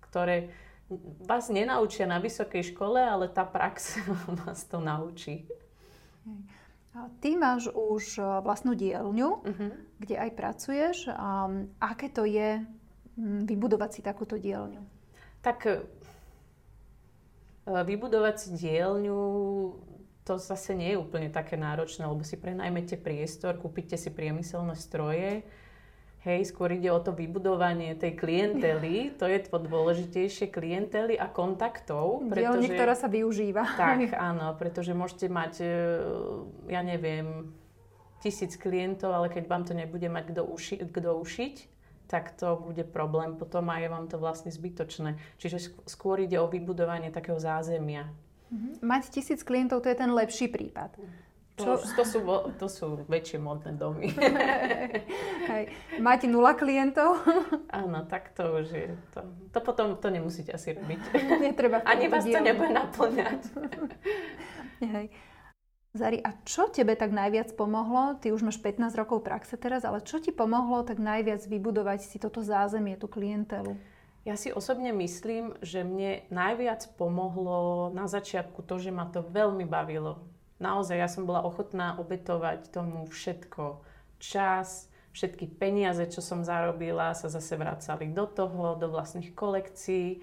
[0.08, 0.48] ktoré
[1.28, 4.00] vás nenaučia na vysokej škole, ale tá prax
[4.48, 5.44] vás to naučí.
[6.92, 9.70] Ty máš už e, vlastnú dielňu, uh-huh.
[9.96, 10.96] kde aj pracuješ.
[11.08, 11.48] A
[11.80, 12.60] aké to je
[13.16, 14.84] vybudovať si takúto dielňu?
[15.40, 15.76] Tak e,
[17.64, 19.20] vybudovať si dielňu
[20.22, 25.42] to zase nie je úplne také náročné, lebo si prenajmete priestor, kúpite si priemyselné stroje,
[26.22, 32.22] Hej, skôr ide o to vybudovanie tej klientely, to je to dôležitejšie, klientely a kontaktov.
[32.30, 33.66] Pretože, Dielne, ktorá sa využíva.
[33.74, 35.74] Tak, áno, pretože môžete mať, e,
[36.70, 37.50] ja neviem,
[38.22, 41.54] tisíc klientov, ale keď vám to nebude mať kto, uši- kto ušiť,
[42.06, 45.18] tak to bude problém potom a je vám to vlastne zbytočné.
[45.42, 48.14] Čiže skôr ide o vybudovanie takého zázemia.
[48.52, 48.78] Mhm.
[48.78, 50.94] Mať tisíc klientov, to je ten lepší prípad.
[51.52, 51.76] Čo?
[51.76, 52.18] To, to, sú,
[52.56, 54.08] to sú väčšie modné domy.
[55.52, 55.68] Hej.
[56.00, 57.20] Máte nula klientov?
[57.68, 58.88] Áno, tak to už je.
[59.12, 59.20] To,
[59.52, 61.00] to potom to nemusíte asi robiť.
[61.44, 63.40] Netreba Ani vás to nebude naplňať.
[64.80, 65.12] Hej.
[65.92, 68.16] Zari, a čo tebe tak najviac pomohlo?
[68.16, 72.16] Ty už máš 15 rokov praxe teraz, ale čo ti pomohlo tak najviac vybudovať si
[72.16, 73.76] toto zázemie, tú klientelu?
[74.24, 79.68] Ja si osobne myslím, že mne najviac pomohlo na začiatku to, že ma to veľmi
[79.68, 80.31] bavilo
[80.62, 83.82] naozaj ja som bola ochotná obetovať tomu všetko.
[84.22, 90.22] Čas, všetky peniaze, čo som zarobila, sa zase vracali do toho, do vlastných kolekcií,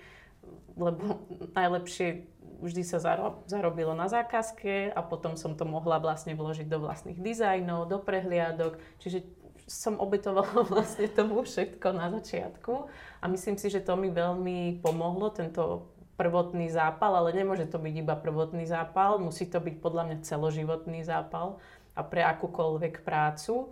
[0.79, 1.27] lebo
[1.59, 2.25] najlepšie
[2.59, 2.99] vždy sa
[3.47, 8.79] zarobilo na zákazke a potom som to mohla vlastne vložiť do vlastných dizajnov, do prehliadok.
[8.99, 9.23] Čiže
[9.69, 12.73] som obetovala vlastne tomu všetko na začiatku
[13.21, 17.95] a myslím si, že to mi veľmi pomohlo, tento prvotný zápal, ale nemôže to byť
[17.95, 21.63] iba prvotný zápal, musí to byť podľa mňa celoživotný zápal
[21.95, 23.71] a pre akúkoľvek prácu.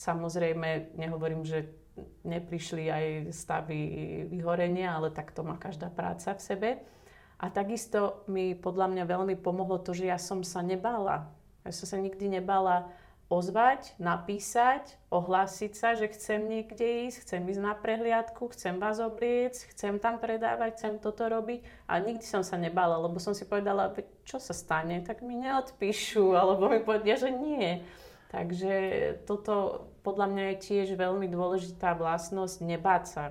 [0.00, 1.68] Samozrejme, nehovorím, že
[2.24, 3.04] neprišli aj
[3.36, 3.80] stavy
[4.32, 6.70] vyhorenia, ale tak to má každá práca v sebe.
[7.36, 11.28] A takisto mi podľa mňa veľmi pomohlo to, že ja som sa nebála.
[11.68, 12.88] Ja som sa nikdy nebála
[13.32, 19.72] ozvať, napísať, ohlásiť sa, že chcem niekde ísť, chcem ísť na prehliadku, chcem vás obliecť,
[19.72, 21.64] chcem tam predávať, chcem toto robiť.
[21.88, 23.88] A nikdy som sa nebala, lebo som si povedala,
[24.28, 27.80] čo sa stane, tak mi neodpíšu, alebo mi povedia, že nie.
[28.28, 28.72] Takže
[29.24, 33.24] toto podľa mňa je tiež veľmi dôležitá vlastnosť nebáť sa.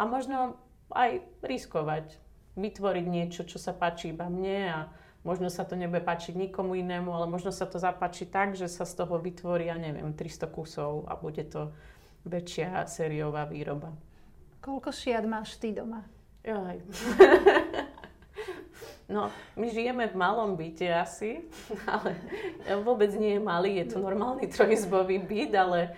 [0.00, 0.56] A možno
[0.92, 2.16] aj riskovať.
[2.56, 4.78] Vytvoriť niečo, čo sa páči iba mne a
[5.26, 8.86] možno sa to nebude páčiť nikomu inému, ale možno sa to zapáči tak, že sa
[8.86, 11.74] z toho vytvorí, ja neviem, 300 kusov a bude to
[12.22, 13.90] väčšia sériová výroba.
[14.62, 16.06] Koľko šiat máš ty doma?
[16.46, 16.78] Joj.
[19.06, 21.46] No, my žijeme v malom byte asi,
[21.86, 22.18] ale
[22.82, 25.94] vôbec nie je malý, je to normálny trojizbový byt, ale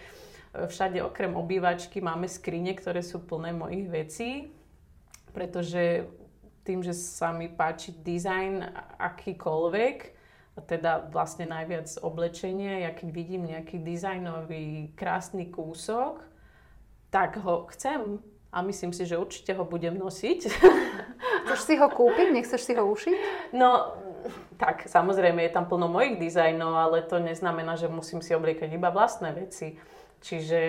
[0.52, 4.30] všade okrem obývačky máme skrine, ktoré sú plné mojich vecí,
[5.32, 6.04] pretože
[6.68, 8.60] tým, že sa mi páči dizajn
[9.00, 9.96] akýkoľvek,
[10.68, 16.20] teda vlastne najviac oblečenie, ja keď vidím nejaký dizajnový krásny kúsok,
[17.08, 18.20] tak ho chcem
[18.52, 20.40] a myslím si, že určite ho budem nosiť.
[21.48, 22.32] Chceš si ho kúpiť?
[22.32, 23.16] Nechceš si ho ušiť?
[23.56, 23.96] No,
[24.56, 28.88] tak, samozrejme, je tam plno mojich dizajnov, ale to neznamená, že musím si obliekať iba
[28.88, 29.76] vlastné veci.
[30.24, 30.60] Čiže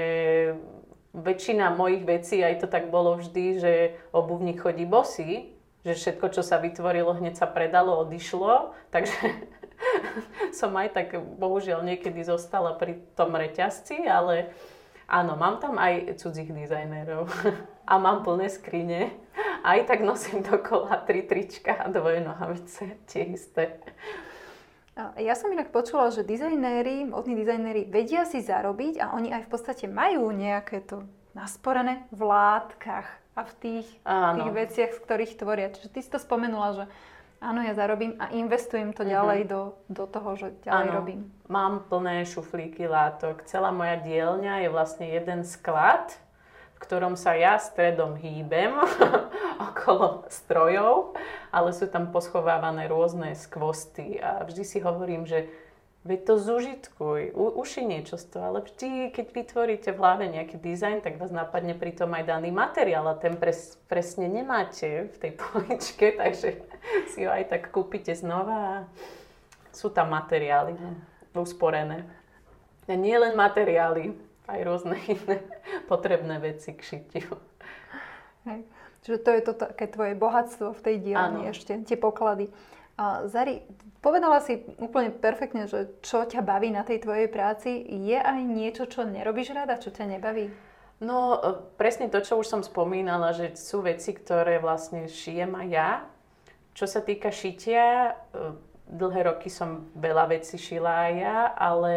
[1.15, 3.73] väčšina mojich vecí, aj to tak bolo vždy, že
[4.11, 8.75] obuvník chodí bosý, že všetko, čo sa vytvorilo, hneď sa predalo, odišlo.
[8.91, 9.17] Takže
[10.59, 11.07] som aj tak
[11.39, 14.51] bohužiaľ niekedy zostala pri tom reťazci, ale
[15.07, 17.31] áno, mám tam aj cudzích dizajnerov
[17.91, 19.15] a mám plné skrine.
[19.59, 23.79] Aj tak nosím dokola tri trička a dvoje nohavice, tie isté.
[25.15, 29.51] Ja som inak počula, že dizajnéri, modní dizajnéri vedia si zarobiť a oni aj v
[29.51, 35.71] podstate majú nejaké to nasporené v látkach a v tých, tých veciach, z ktorých tvoria.
[35.71, 36.85] Čiže ty si to spomenula, že
[37.39, 39.51] áno, ja zarobím a investujem to ďalej uh-huh.
[39.51, 41.19] do, do toho, že ďalej áno, robím.
[41.47, 43.47] Mám plné šuflíky látok.
[43.47, 46.19] Celá moja dielňa je vlastne jeden sklad,
[46.75, 48.75] v ktorom sa ja stredom hýbem
[49.71, 51.15] okolo strojov,
[51.51, 55.47] ale sú tam poschovávané rôzne skvosty a vždy si hovorím, že
[56.07, 60.55] Veď to zužitkuj, u, uši niečo z toho, ale vždy, keď vytvoríte v hlave nejaký
[60.55, 65.15] dizajn, tak vás napadne pri tom aj daný materiál a ten pres, presne nemáte v
[65.19, 66.63] tej poličke, takže
[67.11, 68.75] si ho aj tak kúpite znova a
[69.75, 70.79] sú tam materiály
[71.35, 72.07] usporené.
[72.87, 74.15] A nie len materiály,
[74.49, 75.43] aj rôzne iné
[75.85, 77.37] potrebné veci k šitiu.
[78.47, 78.65] Hej.
[79.03, 82.51] Čiže to je to také tvoje bohatstvo v tej dielni ešte, tie poklady.
[82.99, 83.63] A Zari,
[83.99, 87.83] Povedala si úplne perfektne, že čo ťa baví na tej tvojej práci.
[87.83, 90.47] Je aj niečo, čo nerobíš rada, čo ťa nebaví?
[91.03, 91.39] No, e,
[91.75, 95.91] presne to, čo už som spomínala, že sú veci, ktoré vlastne šijem aj ja.
[96.75, 98.55] Čo sa týka šitia, e,
[98.87, 101.93] dlhé roky som veľa vecí šila aj ja, ale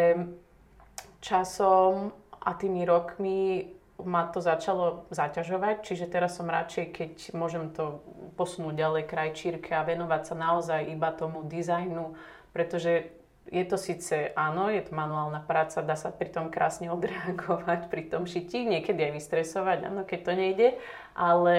[1.22, 2.10] časom
[2.42, 3.70] a tými rokmi
[4.04, 8.02] ma to začalo zaťažovať, čiže teraz som radšej, keď môžem to
[8.34, 12.16] posunúť ďalej krajčírke a venovať sa naozaj iba tomu dizajnu,
[12.50, 13.12] pretože
[13.50, 18.02] je to síce, áno, je to manuálna práca, dá sa pri tom krásne odreagovať, pri
[18.08, 20.68] tom šití, niekedy aj vystresovať, áno, keď to nejde,
[21.12, 21.58] ale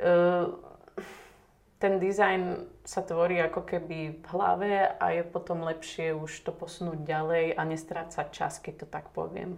[0.00, 0.52] uh,
[1.82, 7.00] ten dizajn sa tvorí ako keby v hlave a je potom lepšie už to posunúť
[7.00, 9.56] ďalej a nestrácať čas, keď to tak poviem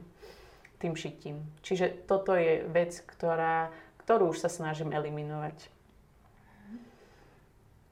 [0.79, 1.43] tým šitím.
[1.65, 3.73] Čiže toto je vec, ktorá,
[4.05, 5.77] ktorú už sa snažím eliminovať.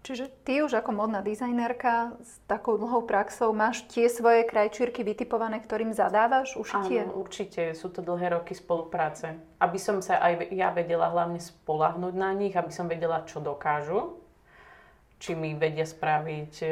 [0.05, 5.65] Čiže ty už ako modná dizajnerka s takou dlhou praxou máš tie svoje krajčírky vytipované,
[5.65, 7.09] ktorým zadávaš ušitie?
[7.09, 7.73] Áno, určite.
[7.73, 9.41] Sú to dlhé roky spolupráce.
[9.65, 14.21] Aby som sa aj ja vedela hlavne spolahnuť na nich, aby som vedela, čo dokážu.
[15.25, 16.69] Či mi vedia spraviť e,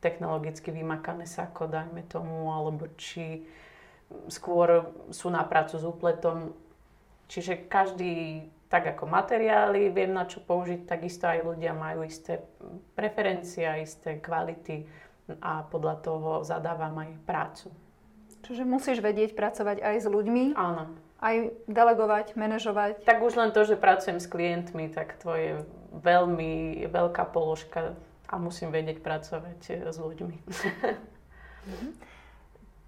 [0.00, 3.44] technologicky vymakané sako, dajme tomu, alebo či
[4.28, 6.56] skôr sú na prácu s úpletom.
[7.28, 12.44] Čiže každý, tak ako materiály viem na čo použiť, takisto aj ľudia majú isté
[12.92, 14.84] preferencie, isté kvality
[15.40, 17.68] a podľa toho zadávam aj prácu.
[18.42, 20.58] Čiže musíš vedieť pracovať aj s ľuďmi?
[20.58, 20.90] Áno.
[21.22, 21.36] Aj
[21.70, 23.06] delegovať, manažovať?
[23.06, 25.50] Tak už len to, že pracujem s klientmi, tak to je
[25.94, 27.94] veľmi veľká položka
[28.26, 30.36] a musím vedieť pracovať s ľuďmi.
[30.42, 31.92] Mm-hmm.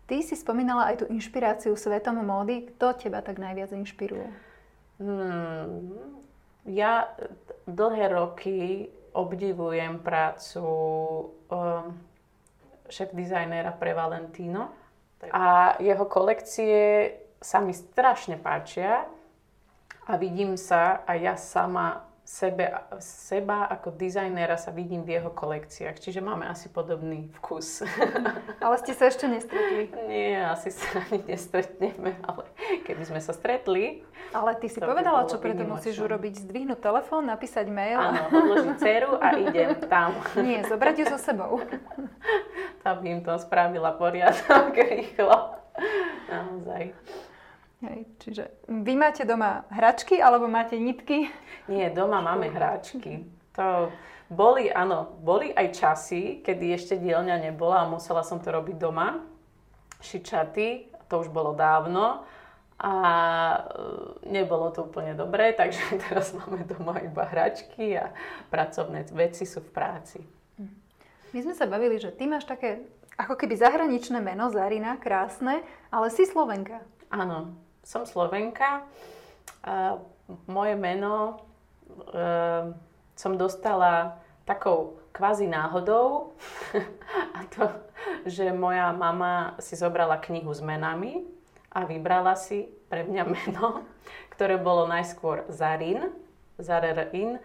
[0.04, 2.68] Ty si spomínala aj tú inšpiráciu svetom módy.
[2.74, 4.28] Kto teba tak najviac inšpiruje?
[5.00, 5.96] Hmm,
[6.68, 7.08] ja
[7.64, 10.64] dlhé roky obdivujem prácu
[11.48, 11.96] um,
[12.90, 14.74] šéf dizajnéra pre Valentino
[15.32, 19.08] a jeho kolekcie sa mi strašne páčia
[20.04, 22.72] a vidím sa aj ja sama sebe,
[23.04, 27.84] seba ako dizajnéra sa vidím v jeho kolekciách, čiže máme asi podobný vkus.
[28.64, 29.92] Ale ste sa ešte nestretli?
[30.08, 32.48] Nie, asi sa ani nestretneme, ale
[32.88, 34.02] keby sme sa stretli...
[34.32, 36.48] Ale ty si povedala, čo preto musíš urobiť?
[36.48, 38.00] Zdvihnúť telefón, napísať mail?
[38.00, 40.16] Áno, odložiť dceru a idem tam.
[40.46, 41.60] Nie, zobrať ju so sebou.
[42.82, 45.60] aby im to spravila poriadok rýchlo.
[46.26, 46.96] Naozaj.
[47.84, 51.28] Hej, čiže vy máte doma hračky alebo máte nitky?
[51.68, 53.28] Nie, doma máme hračky.
[53.60, 53.92] To
[54.32, 59.20] boli, áno, boli aj časy, kedy ešte dielňa nebola a musela som to robiť doma.
[60.00, 62.24] Šičaty, to už bolo dávno
[62.80, 62.94] a
[63.52, 63.60] e,
[64.32, 68.16] nebolo to úplne dobré, takže teraz máme doma iba hračky a
[68.48, 70.18] pracovné veci sú v práci.
[71.36, 72.80] My sme sa bavili, že ty máš také
[73.18, 76.82] ako keby zahraničné meno Zarina, krásne, ale si Slovenka.
[77.10, 78.82] Áno, som Slovenka.
[79.62, 80.00] A
[80.48, 81.44] moje meno
[82.10, 82.72] e,
[83.14, 84.18] som dostala
[84.48, 86.34] takou kvázi náhodou.
[87.38, 87.70] a to,
[88.26, 91.22] že moja mama si zobrala knihu s menami
[91.70, 93.84] a vybrala si pre mňa meno,
[94.34, 96.10] ktoré bolo najskôr Zarin,
[96.58, 97.38] Zarerin,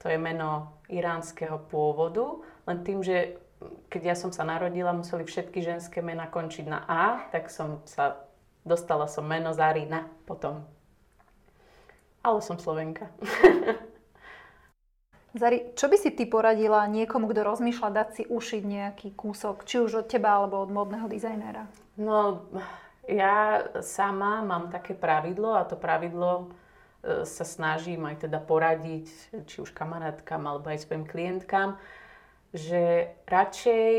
[0.00, 3.40] to je meno iránskeho pôvodu, len tým, že
[3.88, 8.20] keď ja som sa narodila, museli všetky ženské mená končiť na A, tak som sa,
[8.64, 10.64] dostala som meno Zarina potom.
[12.24, 13.12] Ale som Slovenka.
[15.34, 19.82] Zari, čo by si ty poradila niekomu, kto rozmýšľa dať si ušiť nejaký kúsok, či
[19.82, 21.66] už od teba alebo od modného dizajnéra?
[21.98, 22.46] No,
[23.10, 26.54] ja sama mám také pravidlo a to pravidlo
[27.02, 29.10] e, sa snažím aj teda poradiť,
[29.50, 31.82] či už kamarátkam alebo aj svojim klientkám,
[32.54, 33.90] že radšej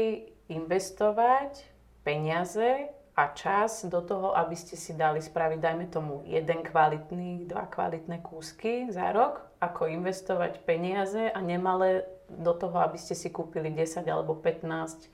[0.48, 1.68] investovať
[2.08, 7.64] peniaze a čas do toho, aby ste si dali spraviť, dajme tomu, jeden kvalitný, dva
[7.72, 13.72] kvalitné kúsky za rok, ako investovať peniaze a nemalé do toho, aby ste si kúpili
[13.72, 15.08] 10 alebo 15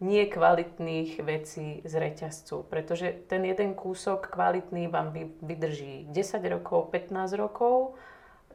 [0.00, 2.68] nekvalitných vecí z reťazcu.
[2.68, 7.96] Pretože ten jeden kúsok kvalitný vám vydrží 10 rokov, 15 rokov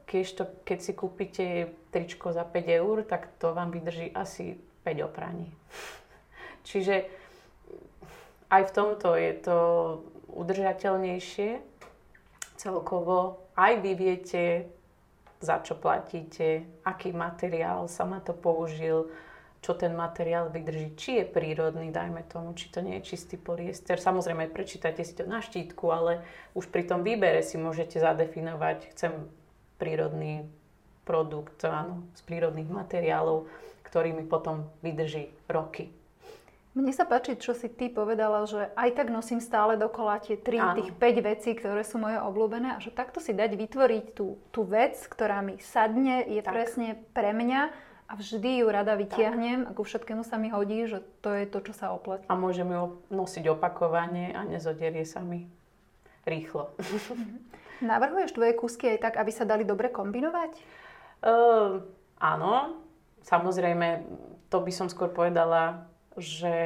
[0.06, 1.46] keď, to, keď si kúpite
[1.90, 5.50] tričko za 5 eur, tak to vám vydrží asi 5 opraní.
[6.70, 7.10] Čiže
[8.50, 9.58] aj v tomto je to
[10.36, 11.64] udržateľnejšie
[12.56, 13.48] celkovo.
[13.56, 14.68] Aj vy viete,
[15.40, 19.12] za čo platíte, aký materiál sa na to použil,
[19.66, 23.98] čo ten materiál vydrží, či je prírodný, dajme tomu, či to nie je čistý polyester.
[23.98, 26.22] Samozrejme, prečítajte si to na štítku, ale
[26.54, 29.26] už pri tom výbere si môžete zadefinovať, chcem
[29.82, 30.46] prírodný
[31.02, 33.50] produkt áno, z prírodných materiálov,
[33.90, 35.90] ktorý mi potom vydrží roky.
[36.76, 40.76] Mne sa páči, čo si ty povedala, že aj tak nosím stále dokola tie 3,
[40.76, 44.68] tých 5 vecí, ktoré sú moje obľúbené a že takto si dať vytvoriť tú, tú
[44.68, 46.52] vec, ktorá mi sadne, je tak.
[46.52, 47.72] presne pre mňa
[48.12, 51.64] a vždy ju rada vytiahnem a ku všetkému sa mi hodí, že to je to,
[51.64, 52.28] čo sa oplatí.
[52.28, 55.48] A môžem ju nosiť opakovane a nezoderie sa mi
[56.28, 56.76] rýchlo.
[57.80, 60.60] Navrhuješ tvoje kúsky aj tak, aby sa dali dobre kombinovať?
[61.24, 61.88] Uh,
[62.20, 62.84] áno,
[63.24, 64.04] samozrejme,
[64.52, 66.58] to by som skôr povedala, že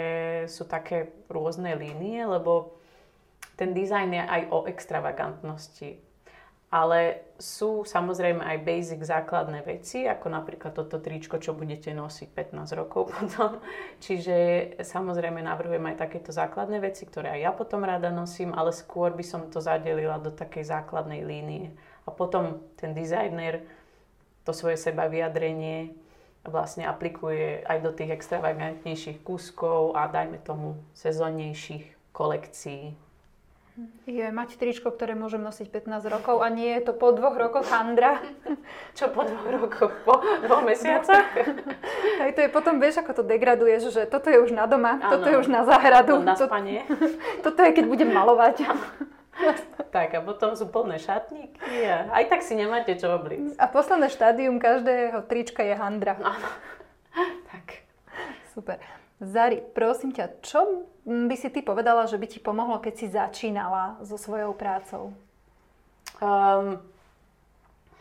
[0.45, 2.77] sú také rôzne línie, lebo
[3.59, 5.99] ten dizajn je aj o extravagantnosti.
[6.69, 12.79] Ale sú samozrejme aj basic základné veci, ako napríklad toto tričko, čo budete nosiť 15
[12.79, 13.57] rokov potom.
[13.97, 14.37] Čiže
[14.85, 19.25] samozrejme navrhujem aj takéto základné veci, ktoré aj ja potom rada nosím, ale skôr by
[19.25, 21.73] som to zadelila do takej základnej línie.
[22.05, 23.65] A potom ten dizajner
[24.45, 25.93] to svoje seba vyjadrenie
[26.49, 32.97] vlastne aplikuje aj do tých extravagantnejších kúskov a dajme tomu sezónnejších kolekcií
[34.09, 37.67] je mať tričko, ktoré môžem nosiť 15 rokov a nie je to po dvoch rokoch
[37.69, 38.19] handra.
[38.97, 39.93] Čo po dvoch rokoch?
[40.03, 41.23] Po dvoch mesiacoch?
[42.23, 45.15] Aj to je potom, vieš, ako to degraduješ, že toto je už na doma, ano.
[45.15, 46.19] toto je už na záhradu.
[46.19, 46.83] Na spanie.
[46.89, 46.95] To,
[47.51, 48.67] toto je, keď budem malovať.
[49.89, 53.57] Tak a potom sú plné šatníky a aj tak si nemáte čo obliť.
[53.57, 56.17] A posledné štádium každého trička je handra.
[56.21, 56.49] Áno.
[57.49, 57.81] Tak.
[58.53, 58.77] Super.
[59.19, 63.99] Zari, prosím ťa, čo by si ty povedala, že by ti pomohlo, keď si začínala
[64.05, 65.11] so svojou prácou?
[66.21, 66.79] Um,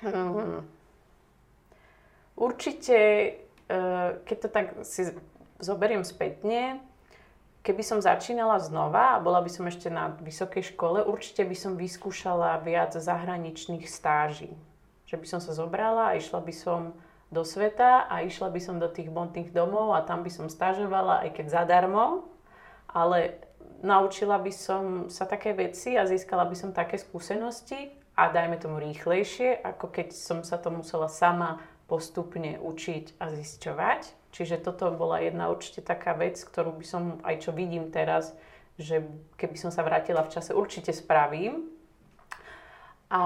[0.05, 0.63] hmm.
[2.39, 2.99] Určite,
[3.67, 5.11] uh, keď to tak si
[5.59, 6.79] zoberiem spätne,
[7.63, 11.79] keby som začínala znova a bola by som ešte na vysokej škole, určite by som
[11.79, 14.55] vyskúšala viac zahraničných stáží.
[15.09, 16.81] Že by som sa zobrala a išla by som
[17.29, 21.29] do sveta a išla by som do tých modných domov a tam by som stážovala,
[21.29, 22.25] aj keď zadarmo,
[22.89, 23.37] ale
[23.85, 24.83] naučila by som
[25.13, 30.09] sa také veci a získala by som také skúsenosti a dajme tomu rýchlejšie, ako keď
[30.17, 34.18] som sa to musela sama postupne učiť a zisťovať.
[34.33, 38.37] Čiže toto bola jedna určite taká vec, ktorú by som, aj čo vidím teraz,
[38.77, 39.03] že
[39.41, 41.67] keby som sa vrátila v čase, určite spravím.
[43.09, 43.23] A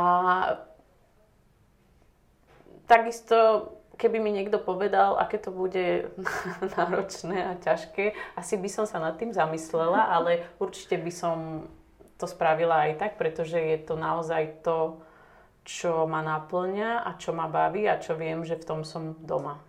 [2.87, 3.69] takisto
[4.03, 6.11] keby mi niekto povedal, aké to bude
[6.75, 11.37] náročné a ťažké, asi by som sa nad tým zamyslela, ale určite by som
[12.19, 15.03] to spravila aj tak, pretože je to naozaj to,
[15.63, 19.63] čo ma naplňa a čo ma baví a čo viem, že v tom som doma.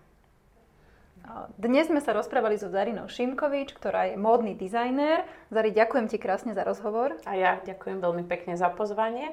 [1.56, 5.24] Dnes sme sa rozprávali so Zarinou Šimkovič, ktorá je módny dizajner.
[5.48, 7.16] Zari, ďakujem ti krásne za rozhovor.
[7.24, 9.32] A ja ďakujem veľmi pekne za pozvanie.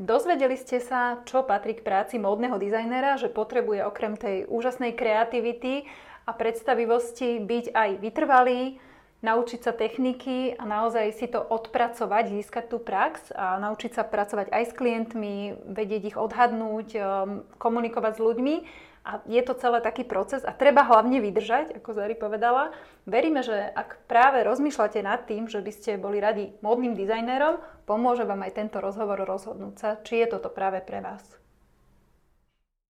[0.00, 5.84] Dozvedeli ste sa, čo patrí k práci módneho dizajnera, že potrebuje okrem tej úžasnej kreativity
[6.24, 8.80] a predstavivosti byť aj vytrvalý,
[9.20, 14.48] naučiť sa techniky a naozaj si to odpracovať, získať tú prax a naučiť sa pracovať
[14.48, 15.36] aj s klientmi,
[15.68, 17.00] vedieť ich odhadnúť, um,
[17.60, 18.54] komunikovať s ľuďmi.
[19.00, 22.76] A je to celé taký proces a treba hlavne vydržať, ako Zari povedala.
[23.08, 28.28] Veríme, že ak práve rozmýšľate nad tým, že by ste boli radi módnym dizajnérom, pomôže
[28.28, 31.39] vám aj tento rozhovor rozhodnúť sa, či je toto práve pre vás.